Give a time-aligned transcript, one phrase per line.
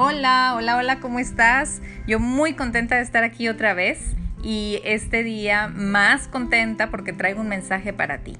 [0.00, 1.82] Hola, hola, hola, ¿cómo estás?
[2.06, 7.40] Yo muy contenta de estar aquí otra vez y este día más contenta porque traigo
[7.40, 8.36] un mensaje para ti,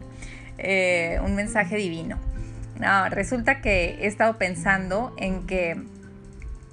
[0.58, 2.16] eh, un mensaje divino.
[3.11, 5.82] resulta que he estado pensando en que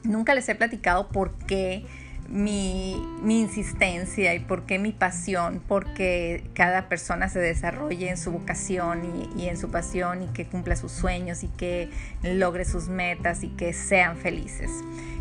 [0.03, 1.83] nunca les he platicado por qué
[2.27, 2.95] mi,
[3.27, 9.01] insistencia y por qué mi pasión, porque cada persona se desarrolle en su vocación
[9.37, 11.89] y, en su pasión y que cumpla sus sueños y que
[12.23, 14.71] logre sus metas y que sean felices.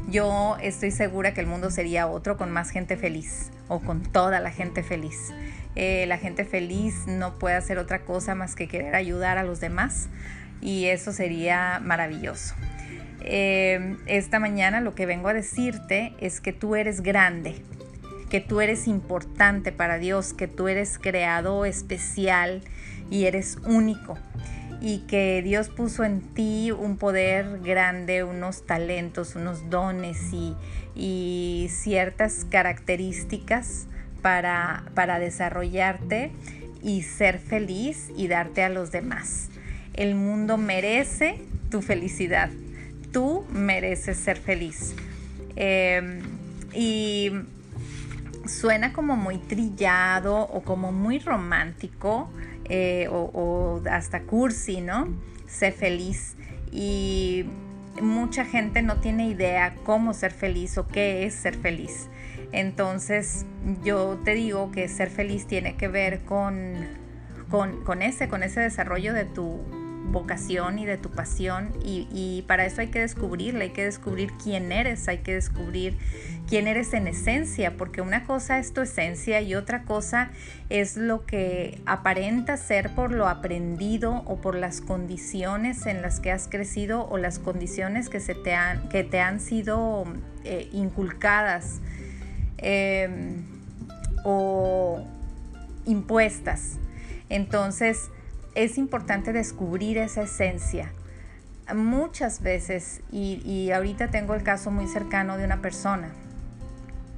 [0.09, 4.41] Yo estoy segura que el mundo sería otro con más gente feliz o con toda
[4.41, 5.33] la gente feliz.
[5.77, 9.61] Eh, la gente feliz no puede hacer otra cosa más que querer ayudar a los
[9.61, 10.09] demás
[10.61, 12.55] y eso sería maravilloso.
[13.21, 17.55] Eh, esta mañana lo que vengo a decirte es que tú eres grande,
[18.31, 22.63] que tú eres importante para Dios, que tú eres creado especial
[23.11, 24.19] y eres único
[24.81, 32.45] y que Dios puso en ti un poder grande, unos talentos, unos dones y, ciertas
[32.45, 33.87] características
[34.21, 36.31] para, para desarrollarte
[36.83, 39.49] y ser feliz y darte a los demás.
[39.95, 42.51] El mundo merece tu felicidad
[43.15, 44.95] tú mereces ser feliz.
[45.57, 46.21] Em,
[46.75, 47.31] y
[48.45, 52.29] suena como muy trillado o como muy romántico
[52.69, 55.09] eh, o, hasta cursi, ¿no?
[55.47, 56.35] Ser feliz.
[56.73, 57.47] Y
[58.03, 62.09] mucha gente no tiene idea cómo ser feliz o qué es ser feliz.
[62.51, 63.47] Entonces
[63.85, 66.75] yo te digo que ser feliz tiene que ver con,
[67.49, 72.81] con ese, con ese desarrollo de tu vocación y de tu pasión y, para eso
[72.81, 75.99] hay que descubrirla, hay que descubrir quién eres, hay que descubrir
[76.49, 80.31] quién eres en esencia, porque una cosa es tu esencia y otra cosa
[80.69, 86.31] es lo que aparenta ser por lo aprendido o por las condiciones en las que
[86.33, 90.05] has crecido o las condiciones que, se te, han, que te han sido
[90.45, 91.81] eh, inculcadas
[92.59, 93.43] em,
[94.25, 95.07] o
[95.87, 96.79] impuestas.
[97.29, 98.11] Entonces,
[98.55, 100.93] es importante descubrir esa esencia.
[101.75, 106.11] Muchas veces, y, ahorita tengo el caso muy cercano de una persona,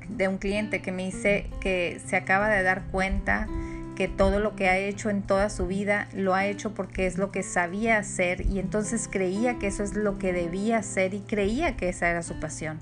[0.09, 3.49] de un cliente que me dice que se acaba de dar cuenta
[3.97, 7.19] que todo lo que ha hecho en toda su vida lo ha hecho porque es
[7.19, 11.21] lo que sabía hacer y entonces creía que eso es lo que debía hacer y
[11.21, 12.79] creía que esa era su pasión.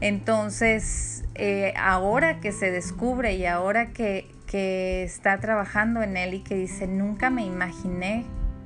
[0.00, 6.40] Entonces, eh, ahora que se descubre y ahora que, que está trabajando en él y
[6.40, 8.24] que dice, nunca me imaginé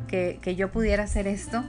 [0.08, 1.64] que, yo pudiera hacer esto.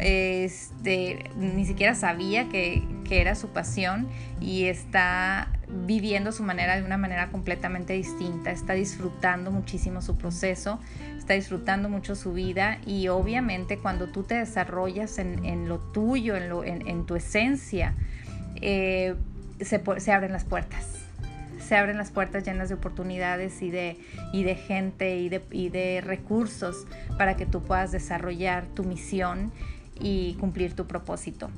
[0.00, 4.08] Este, ni siquiera sabía que, que, era su pasión
[4.40, 10.80] y está viviendo su manera de una manera completamente distinta, está disfrutando muchísimo su proceso,
[11.16, 16.48] está disfrutando mucho su vida y obviamente cuando tú te desarrollas en, lo tuyo, en,
[16.48, 17.94] lo, en, tu esencia,
[18.60, 19.14] eh,
[19.60, 20.95] se, se abren las puertas
[21.66, 23.98] se abren las puertas llenas de oportunidades y de,
[24.32, 26.86] y de gente y de, y de recursos
[27.18, 29.52] para que tú puedas desarrollar tu misión
[30.00, 31.50] y cumplir tu propósito.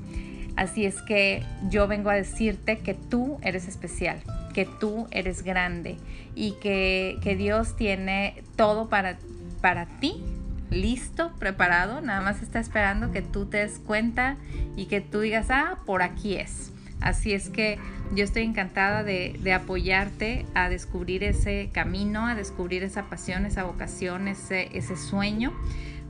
[0.56, 4.18] Así es que yo vengo a decirte que tú eres especial,
[4.54, 5.96] que tú eres grande
[6.34, 9.18] y que, que Dios tiene todo para,
[9.60, 10.24] para ti
[10.70, 14.36] listo, preparado, nada más está esperando que tú te des cuenta
[14.76, 16.72] y que tú digas, ah, por aquí es.
[17.00, 17.78] Así es que
[18.14, 24.28] yo estoy encantada de, apoyarte a descubrir ese camino, a descubrir esa pasión, esa vocación,
[24.28, 25.52] ese, ese sueño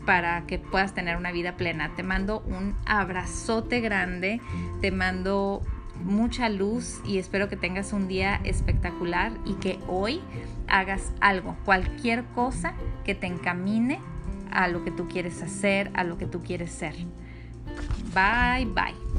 [0.06, 1.94] para que puedas tener una vida plena.
[1.94, 4.41] Te mando un abrazote grande,
[4.81, 5.62] te mando
[6.03, 10.20] mucha luz y espero que tengas un día espectacular y que hoy
[10.69, 12.75] hagas algo, cualquier cosa
[13.05, 14.00] que te encamine
[14.50, 16.94] a lo que tú quieres hacer, a lo que tú quieres ser.
[18.15, 19.17] Bye, bye.